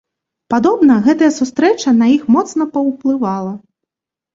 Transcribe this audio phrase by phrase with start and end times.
[0.53, 3.59] Падобна, гэтая сустрэча на іх моцна паўплывала.